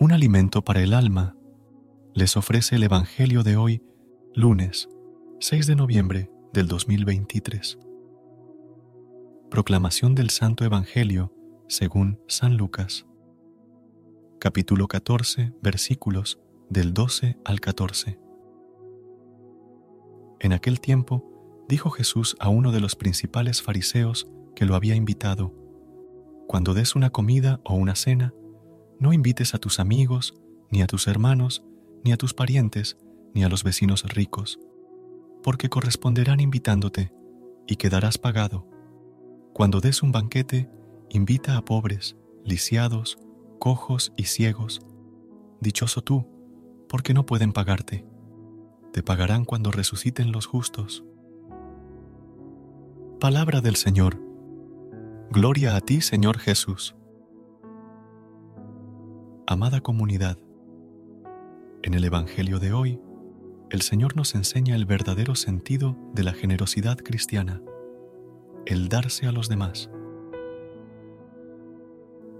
Un 0.00 0.12
alimento 0.12 0.64
para 0.64 0.80
el 0.80 0.94
alma, 0.94 1.36
les 2.14 2.38
ofrece 2.38 2.76
el 2.76 2.84
Evangelio 2.84 3.42
de 3.42 3.58
hoy, 3.58 3.82
lunes 4.34 4.88
6 5.40 5.66
de 5.66 5.76
noviembre 5.76 6.30
del 6.54 6.68
2023. 6.68 7.78
Proclamación 9.50 10.14
del 10.14 10.30
Santo 10.30 10.64
Evangelio 10.64 11.34
según 11.68 12.18
San 12.28 12.56
Lucas. 12.56 13.06
Capítulo 14.38 14.88
14, 14.88 15.52
versículos 15.60 16.40
del 16.70 16.94
12 16.94 17.36
al 17.44 17.60
14. 17.60 18.18
En 20.40 20.54
aquel 20.54 20.80
tiempo 20.80 21.66
dijo 21.68 21.90
Jesús 21.90 22.36
a 22.40 22.48
uno 22.48 22.72
de 22.72 22.80
los 22.80 22.96
principales 22.96 23.60
fariseos 23.60 24.32
que 24.56 24.64
lo 24.64 24.76
había 24.76 24.94
invitado, 24.94 25.54
Cuando 26.48 26.72
des 26.72 26.96
una 26.96 27.10
comida 27.10 27.60
o 27.64 27.74
una 27.74 27.94
cena, 27.94 28.32
no 29.00 29.12
invites 29.12 29.54
a 29.54 29.58
tus 29.58 29.80
amigos, 29.80 30.40
ni 30.70 30.82
a 30.82 30.86
tus 30.86 31.08
hermanos, 31.08 31.64
ni 32.04 32.12
a 32.12 32.16
tus 32.16 32.34
parientes, 32.34 32.98
ni 33.34 33.42
a 33.42 33.48
los 33.48 33.64
vecinos 33.64 34.04
ricos, 34.04 34.60
porque 35.42 35.68
corresponderán 35.68 36.38
invitándote 36.38 37.12
y 37.66 37.76
quedarás 37.76 38.18
pagado. 38.18 38.68
Cuando 39.52 39.80
des 39.80 40.02
un 40.02 40.12
banquete, 40.12 40.70
invita 41.08 41.56
a 41.56 41.64
pobres, 41.64 42.16
lisiados, 42.44 43.18
cojos 43.58 44.12
y 44.16 44.24
ciegos. 44.24 44.80
Dichoso 45.60 46.02
tú, 46.02 46.26
porque 46.88 47.14
no 47.14 47.26
pueden 47.26 47.52
pagarte. 47.52 48.04
Te 48.92 49.02
pagarán 49.02 49.44
cuando 49.44 49.70
resuciten 49.70 50.30
los 50.30 50.46
justos. 50.46 51.04
Palabra 53.18 53.60
del 53.60 53.76
Señor. 53.76 54.20
Gloria 55.30 55.76
a 55.76 55.80
ti, 55.80 56.00
Señor 56.00 56.38
Jesús. 56.38 56.96
Amada 59.50 59.80
comunidad, 59.80 60.38
en 61.82 61.94
el 61.94 62.04
Evangelio 62.04 62.60
de 62.60 62.72
hoy, 62.72 63.00
el 63.70 63.82
Señor 63.82 64.14
nos 64.14 64.36
enseña 64.36 64.76
el 64.76 64.86
verdadero 64.86 65.34
sentido 65.34 65.96
de 66.14 66.22
la 66.22 66.32
generosidad 66.34 66.98
cristiana, 66.98 67.60
el 68.64 68.88
darse 68.88 69.26
a 69.26 69.32
los 69.32 69.48
demás. 69.48 69.90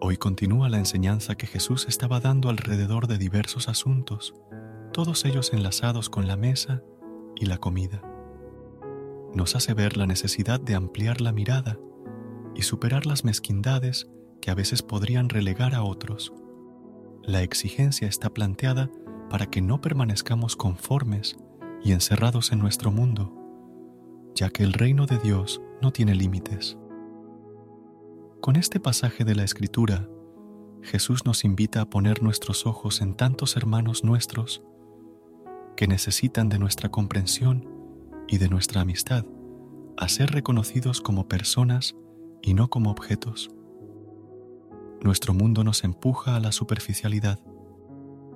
Hoy 0.00 0.16
continúa 0.16 0.68
la 0.68 0.78
enseñanza 0.78 1.34
que 1.34 1.48
Jesús 1.48 1.86
estaba 1.88 2.20
dando 2.20 2.50
alrededor 2.50 3.08
de 3.08 3.18
diversos 3.18 3.68
asuntos, 3.68 4.32
todos 4.92 5.24
ellos 5.24 5.52
enlazados 5.52 6.08
con 6.08 6.28
la 6.28 6.36
mesa 6.36 6.84
y 7.34 7.46
la 7.46 7.58
comida. 7.58 8.00
Nos 9.34 9.56
hace 9.56 9.74
ver 9.74 9.96
la 9.96 10.06
necesidad 10.06 10.60
de 10.60 10.76
ampliar 10.76 11.20
la 11.20 11.32
mirada 11.32 11.80
y 12.54 12.62
superar 12.62 13.06
las 13.06 13.24
mezquindades 13.24 14.08
que 14.40 14.52
a 14.52 14.54
veces 14.54 14.82
podrían 14.82 15.30
relegar 15.30 15.74
a 15.74 15.82
otros 15.82 16.32
la 17.24 17.42
exigencia 17.42 18.08
está 18.08 18.30
planteada 18.30 18.90
para 19.30 19.46
que 19.46 19.60
no 19.60 19.80
permanezcamos 19.80 20.56
conformes 20.56 21.36
y 21.84 21.92
encerrados 21.92 22.52
en 22.52 22.58
nuestro 22.58 22.90
mundo, 22.90 23.32
ya 24.34 24.50
que 24.50 24.62
el 24.64 24.72
reino 24.72 25.06
de 25.06 25.18
Dios 25.18 25.62
no 25.80 25.92
tiene 25.92 26.14
límites. 26.14 26.76
Con 28.40 28.56
este 28.56 28.80
pasaje 28.80 29.24
de 29.24 29.34
la 29.34 29.44
Escritura, 29.44 30.08
Jesús 30.82 31.24
nos 31.24 31.44
invita 31.44 31.80
a 31.80 31.88
poner 31.88 32.22
nuestros 32.22 32.66
ojos 32.66 33.00
en 33.00 33.14
tantos 33.14 33.56
hermanos 33.56 34.02
nuestros 34.02 34.64
que 35.76 35.86
necesitan 35.86 36.48
de 36.48 36.58
nuestra 36.58 36.90
comprensión 36.90 37.68
y 38.26 38.38
de 38.38 38.48
nuestra 38.48 38.80
amistad, 38.80 39.24
a 39.96 40.08
ser 40.08 40.32
reconocidos 40.32 41.00
como 41.00 41.28
personas 41.28 41.94
y 42.42 42.54
no 42.54 42.68
como 42.68 42.90
objetos. 42.90 43.50
Nuestro 45.02 45.34
mundo 45.34 45.64
nos 45.64 45.82
empuja 45.82 46.36
a 46.36 46.40
la 46.40 46.52
superficialidad. 46.52 47.40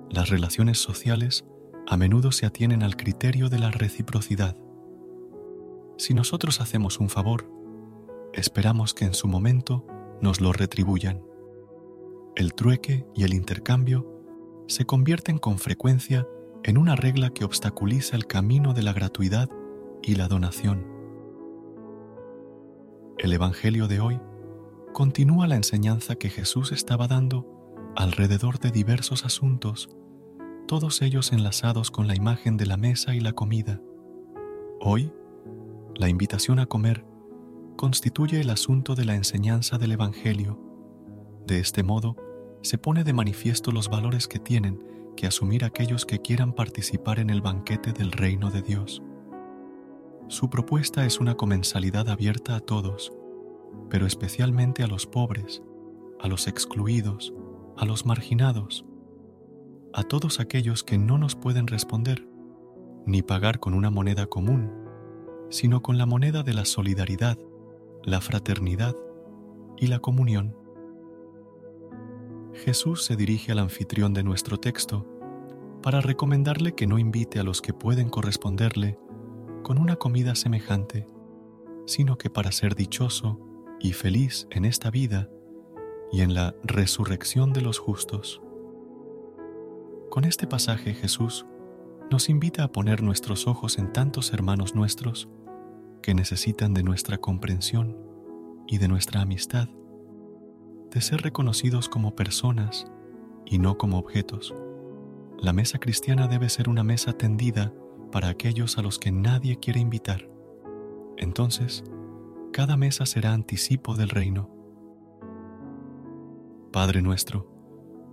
Las 0.09 0.29
relaciones 0.29 0.79
sociales 0.79 1.45
a 1.87 1.95
menudo 1.95 2.33
se 2.33 2.45
atienen 2.45 2.83
al 2.83 2.97
criterio 2.97 3.47
de 3.47 3.57
la 3.57 3.71
reciprocidad. 3.71 4.57
Si 5.97 6.13
nosotros 6.13 6.59
hacemos 6.59 6.99
un 6.99 7.07
favor, 7.07 7.49
esperamos 8.33 8.93
que 8.93 9.05
en 9.05 9.13
su 9.13 9.29
momento 9.29 9.87
nos 10.21 10.41
lo 10.41 10.51
retribuyan. 10.51 11.23
El 12.35 12.53
trueque 12.53 13.05
y 13.15 13.23
el 13.23 13.33
intercambio 13.33 14.05
se 14.67 14.85
convierten 14.85 15.37
con 15.37 15.59
frecuencia 15.59 16.27
en 16.63 16.77
una 16.77 16.97
regla 16.97 17.29
que 17.29 17.45
obstaculiza 17.45 18.17
el 18.17 18.27
camino 18.27 18.73
de 18.73 18.83
la 18.83 18.91
gratuidad 18.91 19.49
y 20.03 20.15
la 20.15 20.27
donación. 20.27 20.85
El 23.17 23.31
Evangelio 23.31 23.87
de 23.87 24.01
hoy 24.01 24.19
continúa 24.97 25.45
la 25.45 25.57
enseñanza 25.57 26.15
que 26.15 26.31
Jesús 26.31 26.71
estaba 26.71 27.07
dando 27.07 27.45
alrededor 27.95 28.57
de 28.57 28.71
diversos 28.71 29.25
asuntos, 29.25 29.89
todos 30.67 31.03
ellos 31.03 31.33
enlazados 31.33 31.91
con 31.91 32.07
la 32.07 32.15
imagen 32.15 32.57
de 32.57 32.65
la 32.65 32.77
mesa 32.77 33.13
y 33.13 33.19
la 33.19 33.33
comida. 33.33 33.79
Hoy, 34.81 35.13
la 35.93 36.09
invitación 36.09 36.57
a 36.57 36.65
comer 36.65 37.05
constituye 37.75 38.41
el 38.41 38.49
asunto 38.49 38.95
de 38.95 39.05
la 39.05 39.13
enseñanza 39.13 39.77
del 39.77 39.91
Evangelio. 39.91 40.59
De 41.45 41.59
este 41.59 41.83
modo, 41.83 42.15
se 42.63 42.79
pone 42.79 43.03
de 43.03 43.13
manifiesto 43.13 43.71
los 43.71 43.89
valores 43.89 44.27
que 44.27 44.39
tienen 44.39 44.83
que 45.15 45.27
asumir 45.27 45.63
aquellos 45.63 46.07
que 46.07 46.23
quieran 46.23 46.53
participar 46.53 47.19
en 47.19 47.29
el 47.29 47.41
banquete 47.41 47.93
del 47.93 48.11
reino 48.11 48.49
de 48.49 48.63
Dios. 48.63 49.03
Su 50.27 50.49
propuesta 50.49 51.05
es 51.05 51.19
una 51.19 51.35
comensalidad 51.35 52.09
abierta 52.09 52.55
a 52.55 52.61
todos, 52.61 53.13
pero 53.89 54.05
especialmente 54.05 54.83
a 54.83 54.87
los 54.87 55.05
pobres, 55.05 55.63
a 56.19 56.27
los 56.27 56.47
excluidos, 56.47 57.33
a 57.77 57.85
los 57.85 58.05
marginados, 58.05 58.85
a 59.93 60.03
todos 60.03 60.39
aquellos 60.39 60.83
que 60.83 60.97
no 60.97 61.17
nos 61.17 61.35
pueden 61.35 61.67
responder, 61.67 62.27
ni 63.05 63.21
pagar 63.21 63.59
con 63.59 63.73
una 63.73 63.89
moneda 63.89 64.27
común, 64.27 64.71
sino 65.49 65.81
con 65.81 65.97
la 65.97 66.05
moneda 66.05 66.43
de 66.43 66.53
la 66.53 66.65
solidaridad, 66.65 67.37
la 68.03 68.21
fraternidad 68.21 68.95
y 69.77 69.87
la 69.87 69.99
comunión. 69.99 70.55
Jesús 72.53 73.03
se 73.03 73.15
dirige 73.15 73.51
al 73.51 73.59
anfitrión 73.59 74.13
de 74.13 74.23
nuestro 74.23 74.57
texto 74.57 75.05
para 75.81 76.01
recomendarle 76.01 76.73
que 76.73 76.87
no 76.87 76.99
invite 76.99 77.39
a 77.39 77.43
los 77.43 77.61
que 77.61 77.73
pueden 77.73 78.09
corresponderle 78.09 78.97
con 79.63 79.77
una 79.77 79.95
comida 79.95 80.35
semejante, 80.35 81.07
sino 81.85 82.17
que 82.17 82.29
para 82.29 82.51
ser 82.51 82.75
dichoso 82.75 83.46
y 83.79 83.93
feliz 83.93 84.47
en 84.51 84.65
esta 84.65 84.89
vida 84.89 85.29
y 86.11 86.21
en 86.21 86.33
la 86.33 86.55
resurrección 86.63 87.53
de 87.53 87.61
los 87.61 87.79
justos. 87.79 88.41
Con 90.09 90.23
este 90.23 90.47
pasaje 90.47 90.93
Jesús 90.93 91.45
nos 92.09 92.29
invita 92.29 92.63
a 92.63 92.71
poner 92.71 93.03
nuestros 93.03 93.47
ojos 93.47 93.77
en 93.77 93.91
tantos 93.91 94.33
hermanos 94.33 94.75
nuestros 94.75 95.27
que 96.01 96.13
necesitan 96.13 96.73
de 96.73 96.83
nuestra 96.83 97.17
comprensión 97.17 97.97
y 98.67 98.77
de 98.77 98.87
nuestra 98.87 99.21
amistad, 99.21 99.67
de 100.91 101.01
ser 101.01 101.21
reconocidos 101.21 101.89
como 101.89 102.15
personas 102.15 102.87
y 103.45 103.59
no 103.59 103.77
como 103.77 103.97
objetos. 103.97 104.55
La 105.37 105.53
mesa 105.53 105.79
cristiana 105.79 106.27
debe 106.27 106.49
ser 106.49 106.69
una 106.69 106.83
mesa 106.83 107.13
tendida 107.13 107.73
para 108.11 108.29
aquellos 108.29 108.77
a 108.77 108.81
los 108.81 108.97
que 108.97 109.11
nadie 109.11 109.59
quiere 109.59 109.79
invitar. 109.79 110.29
Entonces, 111.17 111.83
cada 112.51 112.77
mesa 112.77 113.05
será 113.05 113.33
anticipo 113.33 113.95
del 113.95 114.09
reino. 114.09 114.49
Padre 116.71 117.01
nuestro, 117.01 117.49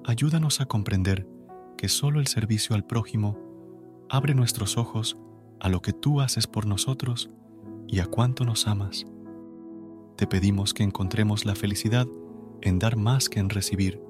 ayúdanos 0.05 0.61
a 0.61 0.67
comprender 0.67 1.29
que 1.77 1.89
solo 1.89 2.21
el 2.21 2.27
servicio 2.27 2.75
al 2.75 2.87
prójimo 2.87 3.39
abre 4.09 4.35
nuestros 4.35 4.77
ojos 4.77 5.19
a 5.61 5.69
lo 5.69 5.81
que 5.83 5.93
tú 5.93 6.21
haces 6.21 6.47
por 6.47 6.67
nosotros 6.67 7.31
y 7.89 8.01
a 8.01 8.07
cuánto 8.07 8.45
nos 8.45 8.67
amas. 8.67 9.07
Te 10.17 10.27
pedimos 10.27 10.75
que 10.75 10.83
encontremos 10.83 11.45
la 11.45 11.55
felicidad 11.55 12.07
en 12.63 12.79
dar 12.79 12.97
más 12.97 13.29
que 13.29 13.41
en 13.41 13.51
recibir 13.51 14.01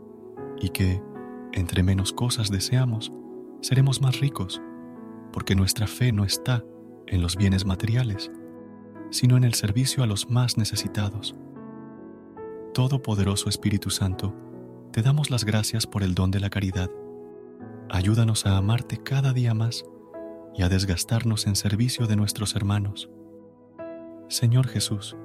y 0.60 0.68
que, 0.70 1.02
entre 1.52 1.82
menos 1.82 2.12
cosas 2.12 2.50
deseamos, 2.50 3.12
seremos 3.60 4.00
más 4.00 4.20
ricos, 4.20 4.60
porque 5.32 5.54
nuestra 5.54 5.86
fe 5.86 6.12
no 6.12 6.24
está 6.24 6.62
en 7.06 7.22
los 7.22 7.36
bienes 7.36 7.64
materiales, 7.64 8.30
sino 9.10 9.36
en 9.36 9.44
el 9.44 9.54
servicio 9.54 10.02
a 10.02 10.06
los 10.06 10.30
más 10.30 10.56
necesitados, 10.56 11.34
Todopoderoso 12.74 13.48
Espíritu 13.48 13.90
Santo, 13.90 14.34
te 14.90 15.00
damos 15.00 15.30
las 15.30 15.44
gracias 15.44 15.86
por 15.86 16.02
el 16.02 16.14
don 16.14 16.32
de 16.32 16.40
la 16.40 16.50
caridad. 16.50 16.90
Ayúdanos 17.88 18.46
a 18.46 18.56
amarte 18.56 18.96
cada 18.96 19.32
día 19.32 19.54
más 19.54 19.84
y 20.56 20.62
a 20.62 20.68
desgastarnos 20.68 21.46
en 21.46 21.54
servicio 21.54 22.08
de 22.08 22.16
nuestros 22.16 22.56
hermanos. 22.56 23.08
Señor 24.28 24.66
Jesús, 24.66 25.16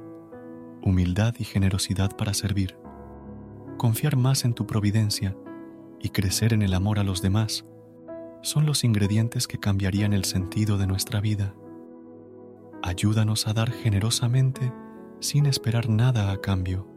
humildad 0.83 1.33
y 1.39 1.43
generosidad 1.43 2.15
para 2.15 2.35
servir, 2.35 2.77
confiar 3.77 4.15
más 4.15 4.45
en 4.45 4.53
tu 4.53 4.67
providencia 4.67 5.35
y 5.99 6.09
crecer 6.09 6.53
en 6.53 6.61
el 6.61 6.75
amor 6.75 6.99
a 6.99 7.03
los 7.03 7.21
demás 7.21 7.65
son 8.41 8.65
los 8.65 8.83
ingredientes 8.83 9.47
que 9.47 9.59
cambiarían 9.59 10.13
el 10.13 10.25
sentido 10.25 10.77
de 10.77 10.87
nuestra 10.87 11.19
vida. 11.19 11.55
Ayúdanos 12.81 13.47
a 13.47 13.53
dar 13.53 13.71
generosamente 13.71 14.71
sin 15.19 15.45
esperar 15.45 15.89
nada 15.89 16.31
a 16.31 16.37
cambio. 16.39 16.87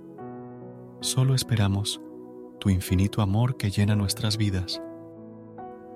Solo 1.00 1.34
esperamos 1.34 2.00
tu 2.60 2.70
infinito 2.70 3.22
amor 3.22 3.56
que 3.56 3.70
llena 3.70 3.96
nuestras 3.96 4.36
vidas. 4.36 4.80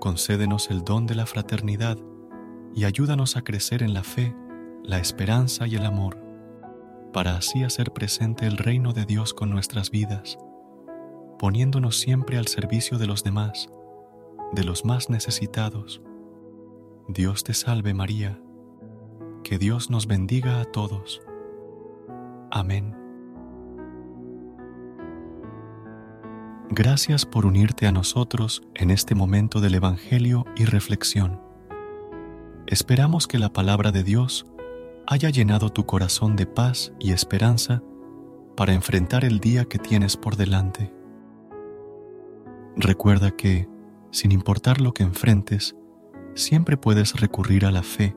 Concédenos 0.00 0.71
el 0.71 0.83
don 0.83 1.06
de 1.06 1.15
la 1.15 1.27
fraternidad 1.27 1.97
y 2.75 2.85
ayúdanos 2.85 3.37
a 3.37 3.43
crecer 3.43 3.85
en 3.85 3.94
la 3.94 4.03
fe, 4.03 4.35
la 4.83 4.99
esperanza 4.99 5.69
y 5.69 5.77
el 5.77 5.87
amor, 5.87 6.19
para 7.12 7.37
así 7.37 7.62
hacer 7.62 7.93
presente 7.93 8.47
el 8.47 8.59
reino 8.59 8.93
de 8.93 9.06
Dios 9.06 9.33
con 9.33 9.50
nuestras 9.50 9.91
vidas, 9.91 10.37
poniéndonos 11.38 11.99
siempre 12.00 12.37
al 12.37 12.49
servicio 12.49 12.99
de 12.99 13.06
los 13.06 13.23
demás, 13.23 13.69
de 14.53 14.65
los 14.65 14.85
más 14.85 15.09
necesitados. 15.09 16.03
Dios 17.09 17.44
te 17.44 17.55
salve 17.55 17.94
María, 17.94 18.41
que 19.47 19.59
Dios 19.59 19.91
nos 19.91 20.09
bendiga 20.09 20.61
a 20.61 20.65
todos. 20.65 21.23
Amén. 22.51 22.97
Gracias 26.69 27.25
por 27.25 27.47
unirte 27.47 27.87
a 27.87 27.93
nosotros 27.93 28.65
en 28.75 28.91
este 28.91 29.15
momento 29.15 29.61
del 29.61 29.77
Evangelio 29.77 30.47
y 30.57 30.65
reflexión. 30.65 31.41
Esperamos 32.67 33.29
que 33.29 33.39
la 33.39 33.53
palabra 33.53 33.93
de 33.93 34.03
Dios 34.03 34.47
haya 35.07 35.31
llenado 35.31 35.71
tu 35.71 35.87
corazón 35.87 36.35
de 36.35 36.47
paz 36.47 36.93
y 36.99 37.13
esperanza 37.13 37.85
para 38.57 38.73
enfrentar 38.73 39.25
el 39.25 39.39
día 39.39 39.67
que 39.67 39.79
tienes 39.79 40.17
por 40.17 40.35
delante. 40.35 40.93
Recuerda 42.75 43.31
que, 43.31 43.69
sin 44.11 44.33
importar 44.33 44.81
lo 44.81 44.93
que 44.93 45.05
enfrentes, 45.05 45.77
siempre 46.35 46.77
puedes 46.77 47.21
recurrir 47.21 47.65
a 47.65 47.71
la 47.71 47.85
fe 47.85 48.17